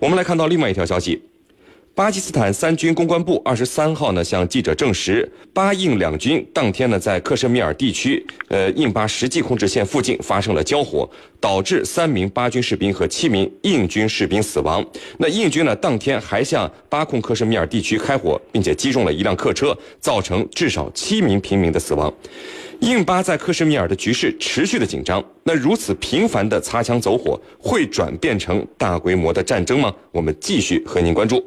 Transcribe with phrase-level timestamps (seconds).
[0.00, 1.20] 我们来看到另外一条消息。
[1.92, 14.84] 巴基斯坦三军公关部二十三号呢向记者证实，巴印两军当天呢在克什米尔地区，呃印巴实际控制线附近发生了交火，导致三名巴军士兵和七名印军士兵死亡。
[15.18, 22.14] 那印军呢当天还向巴控克什米尔地区开火，并且击中了一辆客车，造成至少七名平民的死亡。
[22.80, 29.92] 印巴在克什米尔的局势持续的紧张，那如此频繁的擦枪走火，会转变成大规模的战争吗？
[30.12, 31.44] 我们继续和您关注。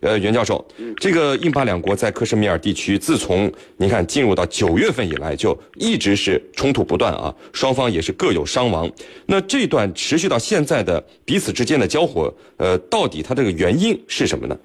[0.00, 0.62] 呃，袁教授，
[0.96, 8.90] 这个印巴两国在克什米尔地区，自从您看进入到九月份以来，就一直是冲突不断啊，双方也是各有伤亡。
[9.26, 14.58] 那这段持续到现在的彼此之间的交火，呃，到底它这个原因是什么呢？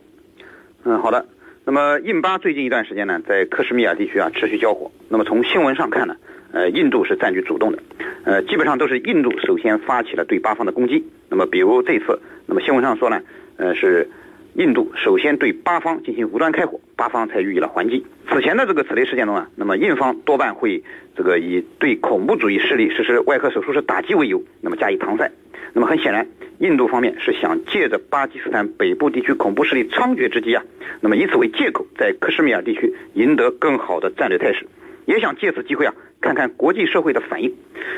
[0.84, 1.24] 嗯，好的。
[1.70, 4.90] 那么印巴最近一段时间呢，在克什米尔地区啊持续交火。
[5.08, 6.16] 那么从新闻上看呢，
[6.52, 7.78] 呃，印度是占据主动的，
[8.24, 11.06] 呃，基本上都是印度首先发起了对巴方的攻击。
[11.30, 13.22] 那么比如这次，那么新闻上说呢，
[13.58, 14.10] 呃是。
[14.56, 18.06] 印度首先对巴方进行无端开火，巴方才予以了还击。
[18.30, 20.84] 此前的这个此类事件中啊，那么印方多半会
[21.16, 25.32] 这个以对恐怖主义势力实施外科手术式打击为由，那么加以搪塞。
[25.72, 30.64] 那么很显然，印度方面是想借着巴基斯坦北部地区恐怖势力猖獗之机啊，
[31.00, 34.66] 那么以此为借口，在克什米尔地区赢得更好的战略态势，
[35.06, 37.56] 也想借此机会啊，看看国际社会的反应。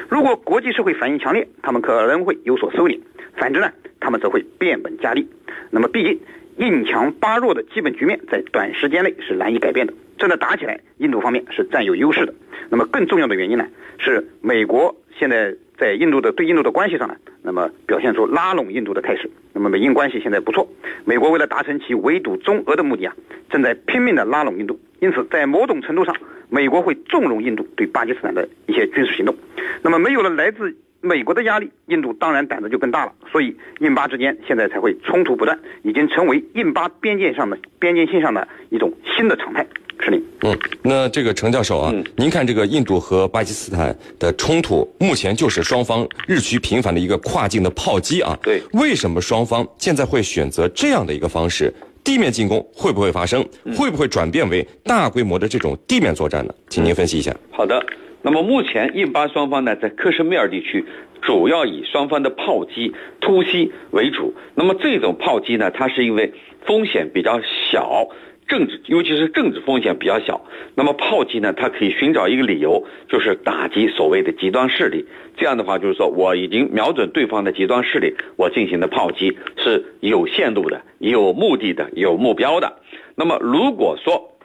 [0.10, 3.00] 如果国际社会反应强烈，他们可能会有所收敛；
[3.38, 5.28] 反之呢，他们则会变本加厉。
[5.72, 6.20] 那么毕竟。
[6.62, 9.94] 印强巴弱的基本局面在短时间内是难以改变的。
[10.20, 12.32] 真的打起来，印度方面是占有优势的。
[12.70, 13.66] 那么更重要的原因呢，
[13.98, 19.28] 是美国现在在印度的对印度的关系上呢，那么表现出拉拢印度的态势。
[19.54, 20.70] 那么美印关系现在不错，
[21.04, 23.16] 美国为了达成其围堵中俄的目的啊，
[23.50, 24.80] 正在拼命的拉拢印度。
[25.00, 26.16] 因此，在某种程度上，
[26.48, 29.36] 美国会纵容印度对巴基斯坦的一些军事行动。
[29.82, 39.66] 那么没有了来自美国的压力，印度当然胆子就更大了，所以印巴之间现在才会冲突不断，已经成为印巴边界上的边界线上的一种新的常态。
[40.04, 48.36] 是你，嗯，那这个程教授啊，您看这个印度和巴基斯坦的冲突，目前就是双方日趋频繁的一个跨境的炮击啊。
[48.42, 51.72] 对，为什么双方现在会选择这样的一个方式？
[52.04, 53.48] 地面进攻会不会发生？
[53.78, 56.54] 会不会转变为大规模的这种地面作战呢？
[56.68, 57.32] 请您分析一下。
[57.52, 57.80] 好的。
[58.22, 60.86] 那么目前印巴双方呢，在克什米尔地区
[61.22, 64.34] 主要以双方的炮击、突袭为主。
[64.56, 66.34] 那么这种炮击呢，它是因为
[66.66, 68.08] 风险比较小，
[68.48, 70.46] 政治尤其是政治风险比较小。
[70.76, 75.06] 那么炮击呢，它可以寻找一个理由，就是打击所谓的极端势力。
[75.38, 82.80] 这样的话，就是说我已经瞄准对方的极端势力，我进行的炮击是有限度的、有目的的、有目标的。
[83.16, 84.38] 那么如果说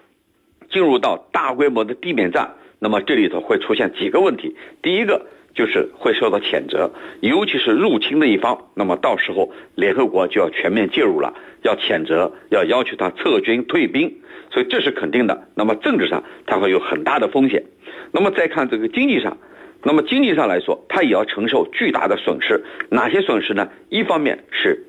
[0.70, 2.54] 进入到大规模的地面战，
[2.86, 5.26] 那么这里头会出现几个问题，第一个
[5.56, 6.88] 就是会受到谴责，
[7.18, 14.20] 尤其是入侵的一方，那么到时候联合国就要全面介入了，要谴责，要要求他撤军退兵，
[14.52, 15.48] 所以这是肯定的。
[15.56, 17.64] 那么政治上它会有很大的风险，
[18.12, 19.36] 那么再看这个经济上，
[19.82, 22.62] 那么经济上来说，它也要承受巨大的损失。
[22.88, 23.68] 哪些损失呢？
[23.88, 24.86] 一方面是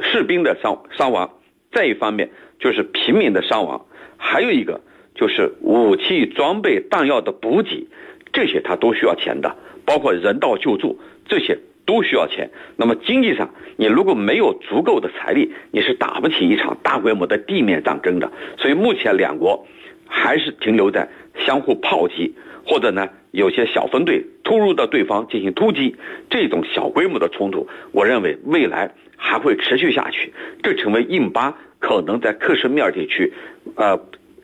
[0.00, 1.30] 士兵的伤伤亡，
[1.70, 3.86] 再一方面就是平民的伤亡，
[4.16, 4.80] 还有一个。
[5.16, 7.88] 就是武器装备弹药的补给，
[8.32, 9.56] 这些他都需要钱的，
[9.86, 12.50] 包括人道救助，这些都需要钱。
[12.76, 18.30] 那么经济上，你如果没有足够的财力，你是打不起一场大规模的地面战争的。
[18.58, 19.66] 所以目前两国
[20.06, 21.08] 还是停留在
[21.46, 22.34] 相互炮击，
[22.66, 25.96] 或者呢有些小分队突入到对方进行突击，
[26.28, 30.30] 这种小规模的冲突，我认为未来还会持续下去，
[30.62, 33.32] 这成为印巴可能在克什米尔地区，
[33.76, 33.98] 呃。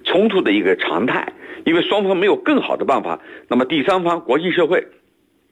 [0.04, 1.32] 冲突的一个常态，
[1.64, 4.86] 因为双方没有更好的办法，那么第三方国际社会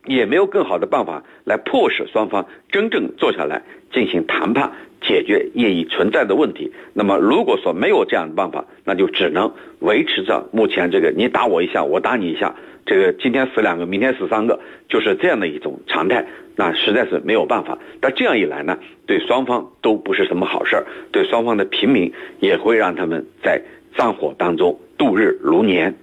[0.06, 3.62] 也没有更好的办法来迫使双方真正坐下来
[3.92, 6.72] 进行谈判，解决业已存在的问题。
[6.94, 12.54] 那么如果说没有这样的办法，那就只能维持着目前这个你打我一下，我打你一下，
[12.86, 14.58] 这个今天死两个，明天死三个，
[14.88, 16.26] 就是这样的一种常态。
[16.56, 17.78] 那实在是没有办法。
[18.00, 23.62] 但这样一来呢，对双方都不是什么好事儿，对双方的平民也会让他们在。
[23.96, 25.94] 战火当中度日如年，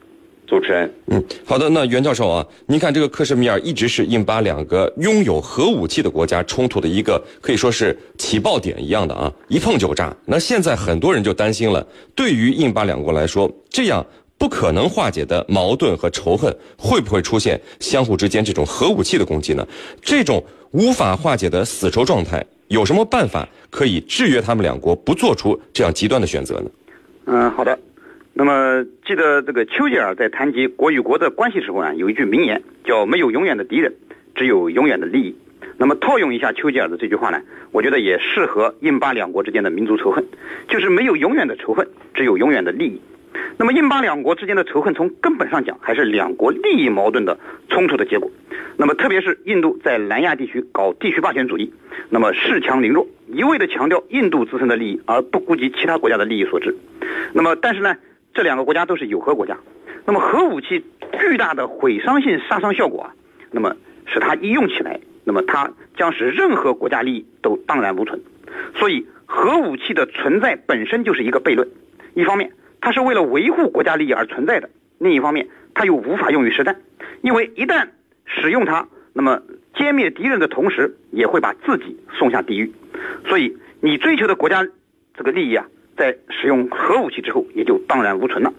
[0.46, 10.16] 主持人，嗯，好的，那袁教授啊，您看这个克什米尔一直是印巴两个拥有核武器的国家冲突的一个可以说是起爆点一样的啊，一碰就炸。
[10.26, 11.86] 那现在很多人就担心了，
[12.16, 14.06] 对于印巴两国来说，这样
[14.38, 19.68] 不可能化解的矛盾和仇恨，会不会出现相互之间这种核武器的攻击呢？
[20.02, 26.70] 这种无法化解的死仇状态，有什么办法可以制约他们两国不做出这样极端的选择呢？
[27.30, 27.78] 嗯，好的。
[28.34, 33.94] 那么，记得这个丘吉尔在谈及国与国的关系时候啊，有一句名言，叫“没有永远的敌人，
[34.34, 35.36] 只有永远的利益”。
[35.78, 37.42] 那么套用一下丘吉尔的这句话呢，
[37.74, 40.26] 我觉得也适合印巴两国之间的民族仇恨，
[40.70, 43.02] 就是没有永远的仇恨，只有永远的利益。
[43.58, 47.38] 那么印巴两国之间的仇恨，从根本上讲，还是两国利益矛盾的
[47.68, 48.32] 冲突的结果。
[48.78, 51.74] 那么特别是印度在南亚地区搞地区霸权主义，
[52.10, 56.76] 那么恃强凌弱，一味的强调印度自身的利益，而不顾及其他国家的利益所致。
[57.34, 57.96] 那么但是呢，
[58.34, 59.58] 这两个国家都是有核国家，
[60.06, 60.84] 那么核武器
[61.20, 63.14] 巨大的毁伤性杀伤效果啊，
[63.52, 63.76] 那么
[64.06, 65.00] 使它一用起来。
[65.24, 68.22] 那么它将使任何国家利益都荡然无存，
[68.76, 71.68] 所以核武器的存在本身就是一个悖论。
[72.14, 74.70] 一方面，它是为了维护国家利益而存在的；
[75.00, 76.78] 另一方面，它又无法用于实战，
[77.22, 77.90] 因为一旦
[78.24, 79.42] 使用它，那么
[79.76, 82.72] 歼灭敌人的同时，也会把自己送下地狱。
[83.28, 84.68] 所以，你追求的国家
[85.16, 85.66] 这个利益啊，
[85.96, 88.54] 在使用核武器之后，也就荡然无存了。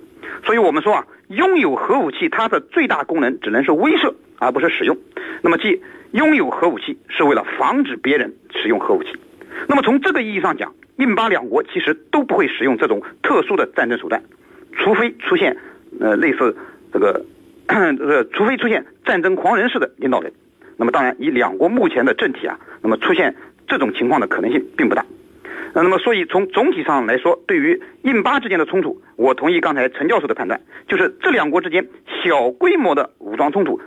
[0.45, 4.97] 所以我们说啊，拥有核武器，它的最大功能只能是威慑，而不是使用。
[5.43, 5.83] 那么即。
[6.13, 9.11] 拥有核武器是为了防止别人使用核武器。
[9.69, 14.23] 那么从这个意义上讲，印巴两国其实都不会使用这种特殊的战争手段，
[14.73, 15.55] 除非出现
[16.01, 16.57] 呃类似
[16.91, 17.23] 这个
[17.67, 20.33] 呃，除非出现战争狂人式的领导人。
[20.79, 23.37] 那么当然，以两国目前的政体啊，那么出现
[23.69, 25.05] 这种情况的可能性并不大。
[25.75, 31.87] 那么所以从总体上来说，对于印巴之间的冲突，我同意刚才陈教授的判断，就是这两国之间
[32.25, 33.79] 小规模的武装冲突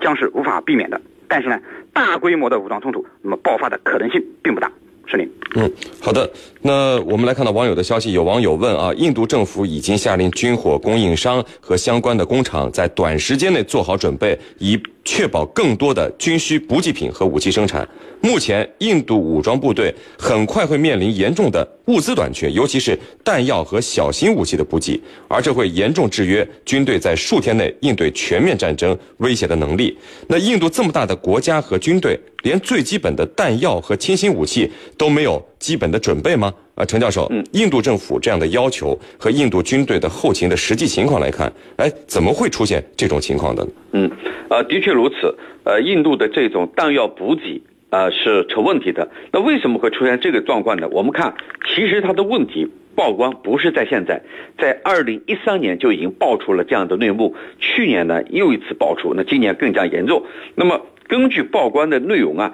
[0.00, 1.00] 将是无法避免的。
[1.28, 1.60] 但是呢，
[1.92, 4.70] 大规模的武装冲突，那么爆发的可能性并不大。
[5.06, 5.30] 是您。
[5.56, 5.70] 嗯，
[6.00, 6.30] 好的。
[6.62, 17.86] 那我们来看到网友的消息，有网友问啊，印度政府已经下令军火供应商和相关的工厂在短时间内做好准备，以确保更多的军需补给品和武器生产。
[18.20, 24.98] 目前，印度武装部队很快会面临严重的物资短缺，尤其是弹药和小型武器的补给，
[25.28, 29.94] 而这会严重制约军队在数天内应对全面战争威胁的能力。
[30.26, 36.52] 那印度这么大的国家和军队，连最基本的弹药和轻型武器都没有基本的准备吗？
[36.74, 43.66] 啊，陈教授，嗯，印度政府这样的要求和印度军队的后勤的实际情况来看，哎，怎么会出现这种情况的？
[43.92, 44.10] 嗯，
[44.50, 45.34] 呃，的确如此。
[45.64, 47.62] 呃，印度的这种弹药补给。
[47.88, 49.08] 啊，是成问题的。
[49.32, 50.88] 那为什么会出现这个状况呢？
[50.90, 51.32] 我们看，
[51.72, 54.20] 其实它的问题曝光不是在现在，
[54.58, 57.36] 在二零一三年就已经爆出了这样的内幕。
[57.60, 60.24] 去年呢又一次爆出，那今年更加严重。
[60.56, 62.52] 那么根据曝光的内容啊，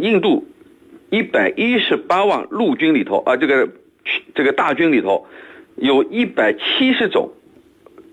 [0.00, 0.46] 印度
[1.10, 3.68] 一百一十八万陆军里头啊，这个
[4.34, 5.26] 这个大军里头，
[5.76, 7.32] 有一百七十种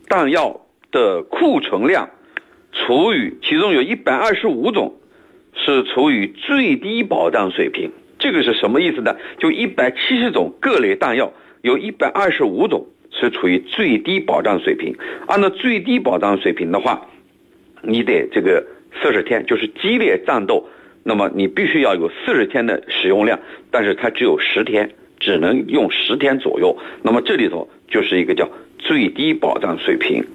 [0.08, 0.62] 弹药
[0.92, 2.10] 的库存量，
[2.72, 4.96] 除以其中有一百二十五种。
[5.58, 7.90] 是处于最低保障水平，
[8.20, 9.16] 这个是什么意思呢？
[9.40, 11.32] 就一百七十种各类弹药，
[11.62, 14.94] 有一百二十五种是处于最低保障水平。
[15.28, 17.08] 按照最低保障水平的话，
[17.82, 18.68] 你得这个
[19.02, 20.68] 四十天，就是激烈战斗，
[21.08, 26.76] 那么你必须要有四十天的使用量，但是它只有十天，只能用十天左右。
[27.04, 28.50] 那么这里头就是一个叫
[28.80, 30.26] 最低保障水平。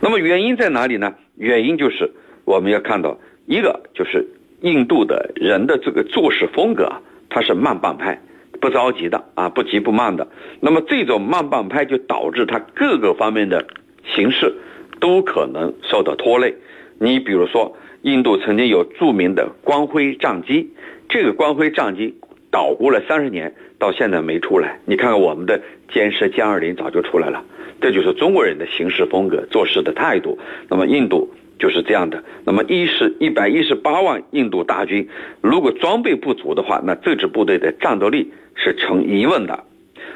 [0.00, 1.14] 那么原因在哪里呢？
[1.36, 2.12] 原因就是
[2.44, 4.26] 我们要看到一个就是。
[4.60, 8.18] 印度的人的这个做事风格啊，他是慢半拍，
[8.62, 10.26] 不着急的啊，不急不慢的。
[10.60, 13.66] 那么这种慢半拍就导致他各个方面的
[14.14, 14.54] 形势
[15.00, 16.54] 都可能受到拖累。
[16.98, 20.70] 你比如说，印度曾经有著名的光辉战机，
[21.08, 22.14] 这个光辉战机
[22.50, 24.78] 捣鼓了三十年，到现在没出来。
[24.84, 25.60] 你看看我们的
[25.92, 27.42] 歼十、歼二零早就出来了，
[27.80, 30.38] 这就是中国人的行事风格、做事的态度。
[30.68, 31.28] 那么印度。
[31.56, 32.22] 就是这样的。
[32.44, 35.08] 那么一是一百一十八万印度大军，
[35.40, 39.62] 如果装备不足的话，那这支部队的战斗力是成疑问的。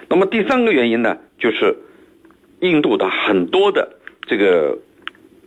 [0.09, 1.77] 那么第三个原因呢，就是
[2.59, 3.89] 印度的很多的
[4.27, 4.79] 这个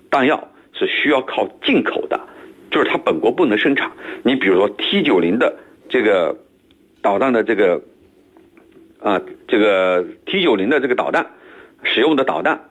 [0.09, 0.47] 弹药
[0.87, 2.19] 是需要靠进口的，
[2.69, 3.91] 就是它本国不能生产。
[4.23, 5.57] 你比如说 T 九零的
[5.89, 6.37] 这个
[7.01, 7.81] 导弹的这个
[8.99, 11.27] 啊，这个 T 九零的这个导弹
[11.83, 12.61] 使用的导弹，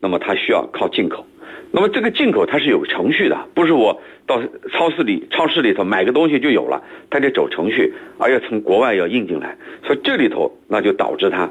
[0.00, 1.26] 那么它需要靠进口。
[1.72, 9.56] 那么这个进口它是有程序的，不是我到超市里、超市里头买个东西就有了，它得走程序，而要从国外要运进来，
[9.86, 11.48] 所以这里头那就导致它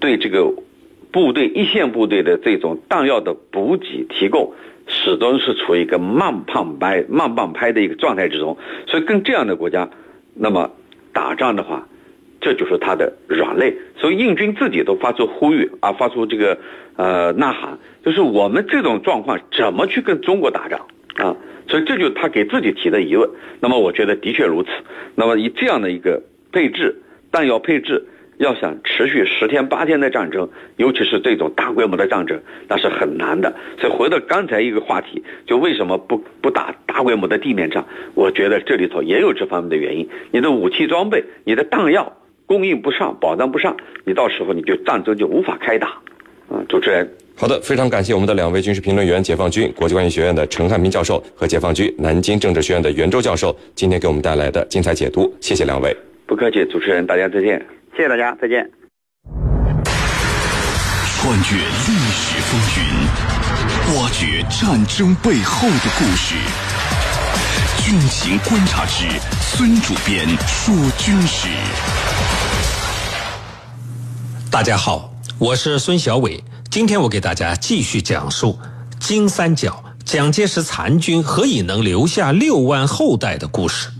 [0.00, 0.52] 对这个
[1.12, 4.54] 部队一线部队的这种弹药的补给提供，
[4.90, 9.88] 始终是处于一个慢半拍、慢半拍的一个状态之中，所以跟这样的国家，
[10.34, 10.70] 那么
[11.14, 11.86] 打仗的话。
[12.42, 16.56] 这就是他的软肋，所以印军自己都发出呼吁啊，发出这个
[16.96, 21.36] 呃呐喊，就是我们这种状况怎么去跟中国打仗啊？
[21.68, 23.28] 所以这就是他给自己提的疑问。
[23.60, 24.70] 那么我觉得的确如此。
[25.16, 28.06] 那么以这样的一个配置、弹药配置
[28.40, 33.54] 要想持续十天八天的战争，尤其是这种大规模的战争，那是很难的。
[33.78, 37.84] 所以回到刚才一个话题，就为什么不不打大规模的地面战？
[38.14, 40.08] 我觉得这里头也有这方面的原因。
[40.30, 42.10] 你的武器装备、你的弹药
[42.46, 45.88] 供应不上、保障不上，你到时候你就战争就无法开打。
[46.48, 47.06] 啊，主持人。
[47.36, 55.94] 好的，非常感谢我们的两位军事评论员，解放军国际关系学院的陈汉民教授和解放军南京政治学院的袁周教授，今天给我们带来的精彩解读，谢谢两位。
[56.26, 57.79] 不客气，主持人，大家再见。
[57.96, 58.70] 谢谢大家，再见。
[61.16, 62.80] 穿越历史风云，
[63.94, 66.34] 挖掘战争背后的故事。
[67.84, 69.06] 军情观察之
[69.40, 71.48] 孙主编说军事。
[74.50, 76.42] 大家好，我是孙小伟。
[76.70, 78.58] 今天我给大家继续讲述
[78.98, 83.90] 金三角蒋介石残军何以能留下六万后代的故事。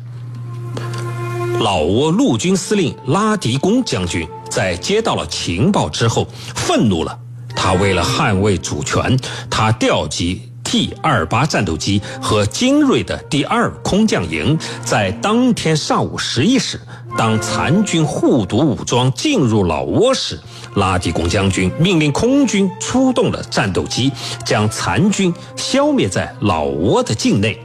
[1.60, 7.18] 老挝陆军司令拉迪公将军在接到了情报之后，愤怒了。
[7.54, 9.14] 他为了捍卫主权，
[9.50, 16.80] 他调集 T 二八战斗机和精锐的第二空降营，在当天上午十一时，
[17.18, 20.40] 当残军护犊武装进入老挝时。
[20.76, 24.10] 拉迪公将军命令空军出动了战斗机，
[24.46, 27.60] 将残军消灭在老挝的境内。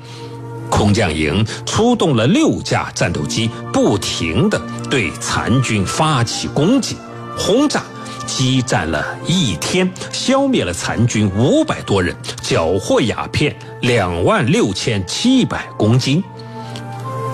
[0.70, 6.96] 空降营出动了六架战斗机，不停地对残军发起攻击、
[7.38, 7.84] 轰炸，
[8.26, 16.24] 激战了一天，消灭了残军五百多人，缴获鸦片两万六千七百公斤。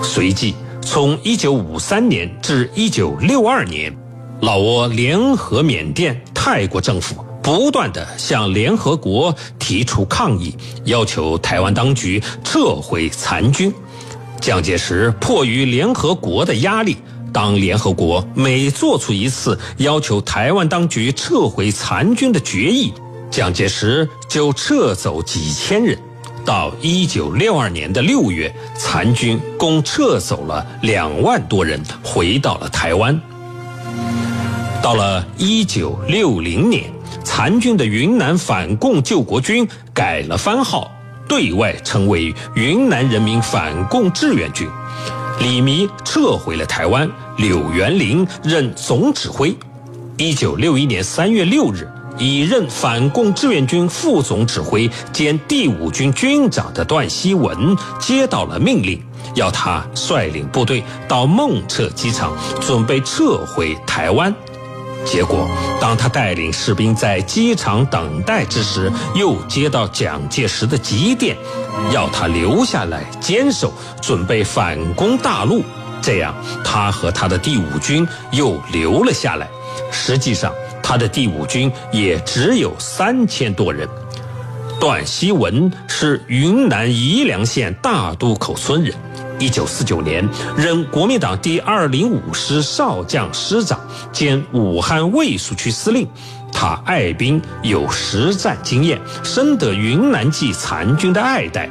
[0.02, 3.96] 随即，从一九五三年至一九六二年。
[4.40, 13.72] 老挝联合缅甸、泰国政府不断地向联合国提出抗议，要求台湾当局撤回残军。
[14.40, 16.96] 蒋介石迫于联合国的压力，
[17.32, 22.92] 当联合国每做出一次要求台湾当局撤回残军的决议，
[23.30, 25.98] 蒋介石就撤走几千人。
[26.44, 33.20] 到一九六二年的六月，残军共撤走了两万多人，回到了台湾。
[34.82, 40.90] 到了一九六零年，残军的云南反共救国军改了番号，
[41.28, 44.68] 对外称为云南人民反共志愿军。
[45.40, 49.56] 李弥撤回了台湾，柳元林任总指挥。
[50.18, 51.88] 一九六一年三月六日，
[52.18, 59.02] 已任反共志愿军副总指挥兼第五军军长的段希文接到了命令，
[59.34, 64.32] 要他率领部队到孟彻机场，准备撤回台湾。
[65.04, 65.48] 结果，
[65.80, 71.36] 当他带领士兵在机场等待之时，又接到蒋介石的急电，
[71.92, 75.62] 要他留下来坚守，准备反攻大陆。
[76.00, 79.48] 这样，他和他的第五军又留了下来。
[79.90, 83.88] 实际上，他的第五军也只有三千多人。
[84.80, 88.94] 段希文是云南宜良县大渡口村人。
[89.42, 90.24] 一九四九年，
[90.56, 93.80] 任国民党第二零五师少将师长
[94.12, 96.06] 兼武汉卫戍区司令。
[96.52, 101.68] 他爱兵，有实战经验，深得云南籍残军的爱戴。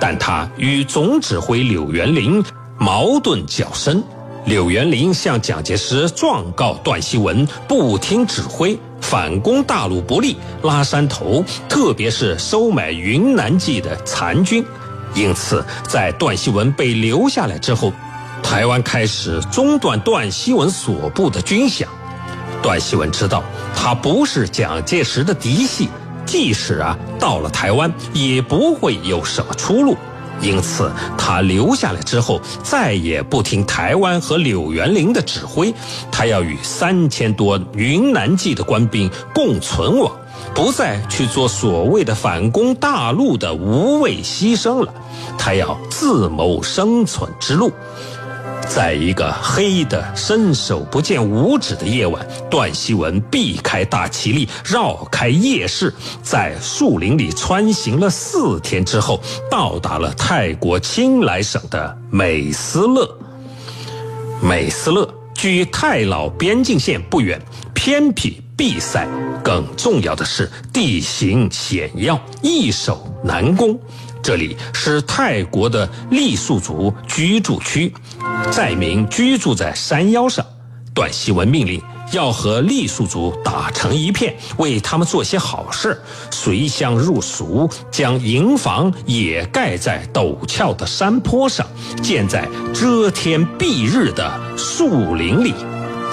[0.00, 2.42] 但他与总指挥柳元林
[2.78, 4.02] 矛盾较深。
[4.46, 14.64] 柳元林向蒋介石状告段希文不听指挥，反攻大陆不利，拉山头，特别是收买云南籍的残军。
[15.14, 17.92] 因此，在段希文被留下来之后，
[18.42, 21.84] 台湾开始中断段希文所部的军饷。
[22.62, 23.42] 段希文知道
[23.74, 25.88] 他不是蒋介石的嫡系，
[26.26, 29.96] 即使啊到了台湾也不会有什么出路。
[30.42, 35.74] 因此，他留下来之后，再也不听台湾和柳元林的指挥，
[36.10, 40.10] 他要与三千多云南籍的官兵共存亡。
[40.54, 44.92] 不再去做所谓的反攻大陆的无谓牺牲了，
[45.38, 47.72] 他要自谋生存之路。
[48.68, 55.92] 在一个黑的伸手不见五指的夜晚，段希文避开大旗力，绕开夜市，
[56.22, 63.08] 在树林里穿行了四天之后，到达了泰国清莱省的美斯乐。
[64.42, 67.40] 美斯乐距泰老边境线不远，
[67.82, 68.42] 偏僻。
[68.58, 69.08] 闭塞，
[69.42, 73.74] 更重要的是地形险要，易守难攻。
[74.22, 77.90] 这里是泰国的傈僳族居住区，
[78.52, 80.44] 寨民居住在山腰上。
[80.92, 81.80] 段希文命令
[82.12, 85.98] 要和傈僳族打成一片，为他们做些好事，
[86.30, 91.66] 随乡入俗，将营房也盖在陡峭的山坡上，
[92.02, 95.54] 建在遮天蔽日的树林里。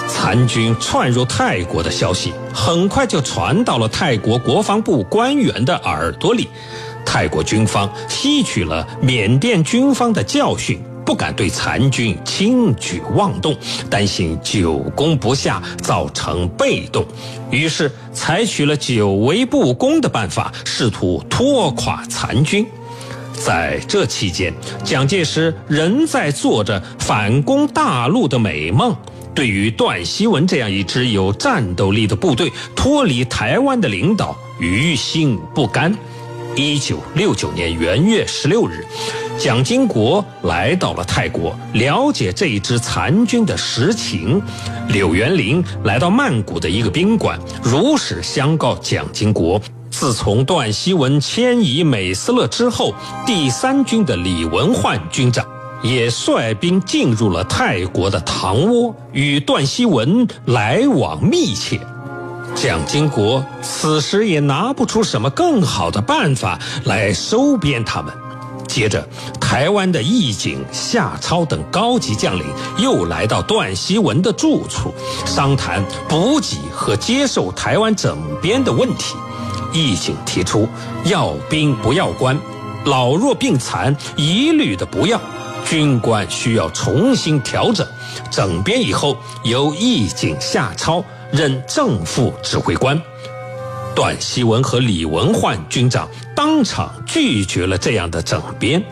[0.08, 6.48] 残军窜入泰国的消息很快就传到了泰国国防部官员的耳朵里。
[7.04, 13.56] 泰国军方吸取了缅甸军方的教训，不敢对残军轻举妄动，
[13.88, 17.04] 担心久攻不下造成被动，
[17.50, 22.66] 于是采取了久围不攻的办法，试图拖垮残军。
[23.32, 24.52] 在这期间，
[24.84, 28.94] 蒋介石仍在做着反攻大陆的美梦。
[29.38, 35.96] 对于段锡文这样一支有战斗力的部队脱离台湾的领导，于心不甘。
[36.56, 38.84] 一九六九年元月十六日，
[39.38, 44.42] 蒋经国来到了泰国，了解这一支残军的实情。
[44.88, 52.92] 柳元林来到曼谷的一个宾馆，如实相告蒋经国：自从段锡文迁移美斯乐之后，
[53.24, 55.46] 第三军的李文焕军长
[55.82, 61.80] 也率兵进入了泰国的唐窝，与段锡文来往密切。
[62.54, 68.12] 蒋经国此时也拿不出什么更好的办法来收编他们。
[68.66, 69.06] 接着，
[69.40, 72.44] 台湾的义警夏超等高级将领
[72.76, 74.92] 又来到段锡文的住处，
[75.24, 79.14] 商谈补给和接受台湾整编的问题。
[79.72, 80.68] 义警提出
[81.04, 82.38] 要兵不要官，
[82.84, 85.18] 老弱病残一律的不要，
[85.68, 87.86] 军官需要重新调整。
[88.30, 91.04] 整编以后，由义警夏超。
[91.30, 92.98] 任正副指挥官，
[93.94, 98.82] 段希文和李文焕军长当场拒绝了这样的整编。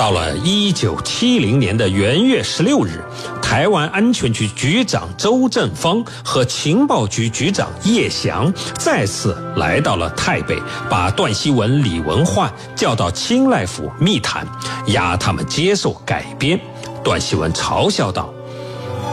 [0.00, 3.04] 到了一九七零年的元月十六日，
[3.42, 14.46] 台湾安全局局长周振芳和情报局局长叶翔再次来到了台北，把段锡文、李文焕叫到清赖府密谈，
[14.86, 16.58] 压他们接受改编。
[17.04, 18.32] 段锡文嘲笑道。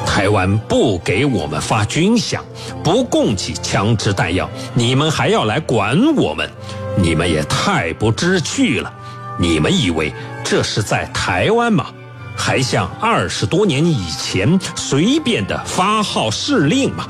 [0.06, 2.39] 台湾不给我们发军饷，
[2.82, 6.50] 不供给枪支弹药，你们还要来管我们？
[6.96, 8.94] 你们也太不知趣了！
[9.39, 10.12] 你们以为
[10.50, 11.88] 这是在台湾吗？
[12.38, 17.06] 还像二十多年以前随便的发号施令吗？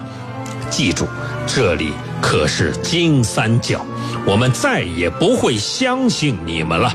[0.71, 1.05] 记住，
[1.45, 3.85] 这里可是金三角，
[4.25, 6.91] 我们再也不会相信你们了，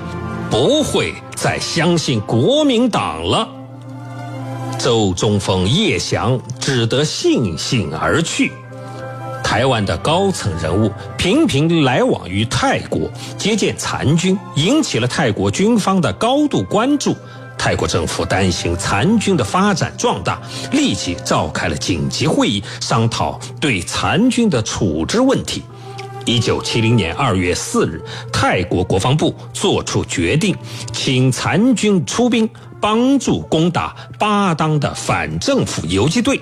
[0.50, 3.48] 不会再相信国民党了。
[4.80, 8.50] 周中峰、叶翔只得悻悻而去。
[9.52, 13.02] 台湾的高层人物频频来往于泰国
[13.36, 17.14] 接见残军，引起了泰国军方的高度关注。
[17.58, 25.62] 泰国政府担心残军的发展壮大，立即召开了紧急会议，商讨对残军的处置问题。
[26.24, 30.56] 一九七零年二月四日，泰国国防部作出决定，
[30.94, 32.48] 请残军出兵。
[32.80, 36.40] 帮助攻打巴当的反政府游击队。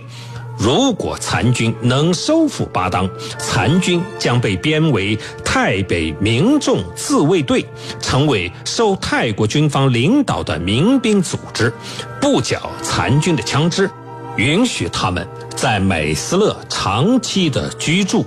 [0.60, 7.64] 如果残军能收复巴当，残军将被编为泰北民众自卫队，
[7.98, 11.72] 成为受泰国军方领导的民兵组织，
[12.20, 13.90] 不缴残军的枪支，
[14.36, 18.26] 允许他们在美斯乐长期的居住。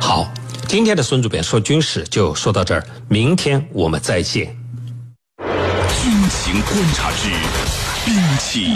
[0.00, 0.28] 好，
[0.66, 4.46] 今天的孙主编说军事就说到这儿，明天我们再见。
[6.02, 7.30] 军情观察之
[8.04, 8.74] 兵器。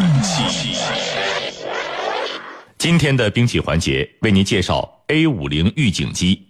[2.79, 6.41] 今天的兵器环节为您介绍 A 五零预警机。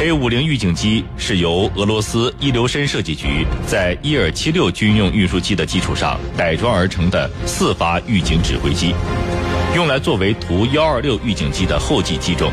[0.00, 8.94] A 五零预警机是由俄罗斯伊留申设计局在伊尔七六军用运输机的基础上改装而成的四发预警指挥机，
[9.74, 12.52] 用来作为图幺二六预警机的后继机种。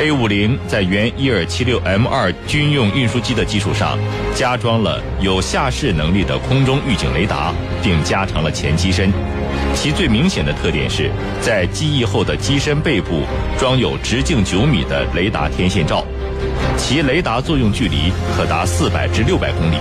[0.00, 3.96] A 五零在原伊尔七六 M 二军用运输机的基础上，
[4.34, 7.52] 加装了有下视能力的空中预警雷达，
[7.82, 9.12] 并加长了前机身。
[9.74, 13.22] 其最明显的特点是在机翼后的机身背部
[13.58, 16.04] 装有直径九米的雷达天线罩，
[16.76, 19.76] 其雷达作用距离可达四百至六百公里，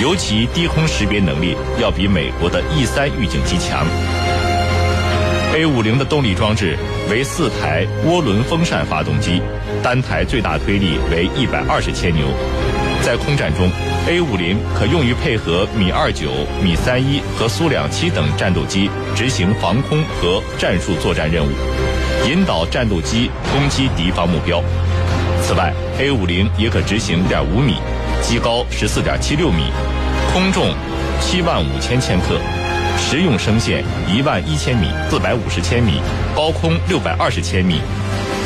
[0.00, 3.84] 尤其低空识别能力要比美国的 E 三预警机强。
[5.54, 6.76] A 五零的动力装置
[7.08, 9.40] 为四台涡轮风扇发动机，
[9.84, 12.26] 单台最大推力为一百二十千牛。
[13.04, 13.70] 在空战中
[14.08, 21.50] ，A 五零可用于配合米二九、米三一和苏两七等战斗机执行防空和战术作战任务，
[22.28, 24.60] 引导战斗机攻击敌方目标。
[25.40, 27.76] 此外，A 五零也可执行点五米，
[28.20, 29.70] 机高十四点七六米，
[30.32, 30.74] 空重
[31.20, 32.40] 七万五千千克。
[32.96, 36.00] 实用声线一万一千米、四百五十千米，
[36.34, 37.80] 高空六百二十千米，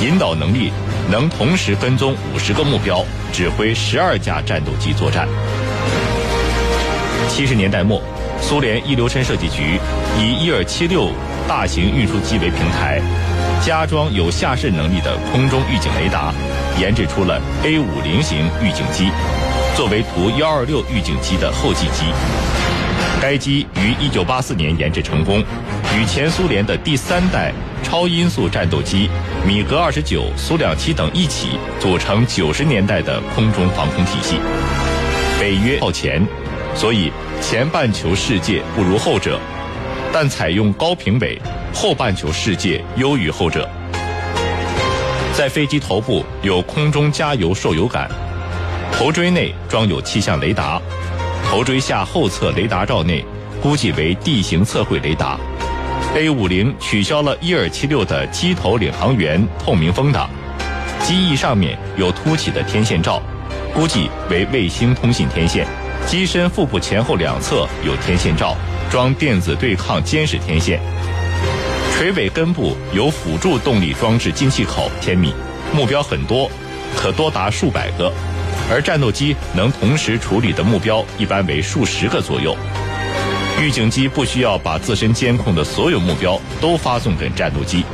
[0.03, 0.71] 引导能力
[1.11, 5.29] 能同时跟踪五十个目标，指挥十二架战斗机作战。
[7.29, 8.03] 七十年代末
[8.41, 9.79] 苏联一流深设计局
[10.19, 11.11] 以伊尔七六
[11.47, 13.01] 大型运输机为平台，
[13.65, 16.35] 加装有下渗能力的空中预警雷达，
[16.81, 19.11] 研制出了 A 五零型预警机，
[19.77, 22.05] 作为图幺二六预警机的后继机。
[23.21, 25.43] 该机于一九八四年研制成功，
[25.97, 27.53] 与前苏联的第三代
[27.83, 29.11] 超音速战斗机
[29.47, 34.37] 米格二十九、苏两七等一起组成九十年代的空中防空体系。
[35.41, 36.25] 北约靠前，
[36.75, 39.39] 所以前半球世界不如后者，
[40.13, 41.41] 但采用高平尾，
[41.75, 43.69] 后半球世界优于后者。
[45.37, 48.09] 在飞机头部有空中加油受油杆，
[48.93, 50.81] 头锥内装有气象雷达。
[51.51, 53.25] 头锥下后侧雷达罩内，
[53.63, 55.41] 估计为地形测绘雷达。
[56.15, 60.29] A 五零取消了伊尔七六的机头领航员透明风挡，
[61.03, 63.23] 机翼上面有凸起的天线罩，
[63.73, 65.67] 估计为卫星通信天线。
[66.07, 68.55] 机身腹部前后两侧有天线罩，
[68.91, 70.79] 装电子对抗监视天线。
[71.97, 75.33] 垂尾根部有辅助动力装置进气口千米，
[75.75, 76.51] 目标很多，
[76.95, 78.13] 可多达数百个。
[78.71, 82.57] 而战斗机能同时处理的目标一般为数十个左右。
[83.61, 87.85] 预警机不需要把自身监控的所有目标都发送给战斗机，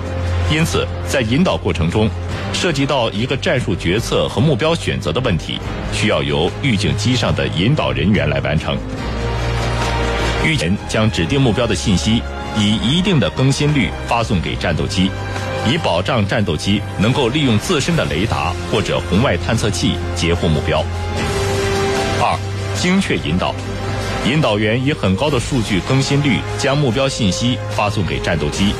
[0.52, 2.08] 因此在引导过程中，
[2.52, 5.58] 涉及到一个战术决策和目标选择的问题，
[5.92, 8.76] 需要由预警机上的引导人员来完成。
[10.44, 12.22] 预警将指定目标的信息
[12.56, 15.10] 以一定的更新率发送给战斗机。
[15.66, 20.84] 以保障战斗机能够利用自身的雷达或者红外探测器截获目标。
[22.20, 22.38] 二、
[22.78, 23.54] 精确引导，
[24.26, 28.74] 引导员以很高的数据更新率将目标信息发送给战斗机，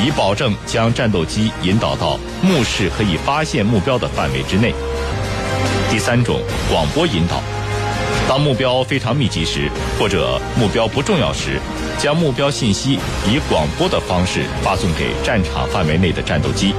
[0.00, 4.72] 以保证将战斗机引导到目视可以发现目标的范围之内。
[5.90, 7.42] 第三种，广播引导。
[8.28, 11.58] 当目标非常密集时，或者目标不重要时，
[11.98, 16.74] 将目标信息以广播的方式发送给战场范围内的战斗机，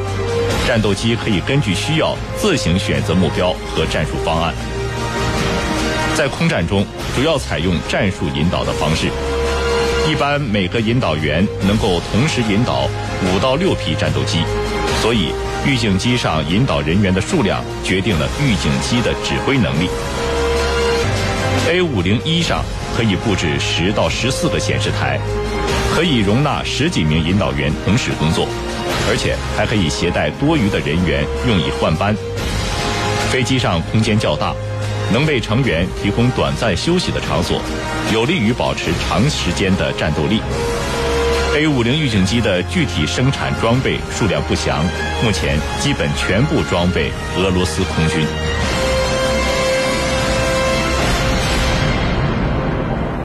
[0.68, 4.54] 战斗机可以根据需要自行选择目标和战术方案。
[6.16, 9.08] 在空战中，主要采用战术引导的方式，
[10.08, 12.88] 一般每个引导员能够同时引导
[13.26, 14.40] 五到六批战斗机，
[15.02, 15.32] 所以
[15.66, 19.90] 预警机上引导人员的数量决定了预警机的指挥能力。
[21.68, 22.64] A 五零一上
[22.96, 25.20] 可以布置十到十四个显示台，
[25.94, 28.48] 可以容纳十几名引导员同时工作，
[29.08, 32.16] 而且还可以携带多余的人员用以换班。
[33.32, 34.56] 飞机上空间较大，
[35.14, 37.62] 能为成员提供短暂休息的场所，
[38.12, 40.42] 有利于保持长时间的战斗力。
[41.56, 44.84] A 五零预警机的具体生产装备数量不详，
[45.24, 48.26] 目前基本全部装备俄罗斯空军。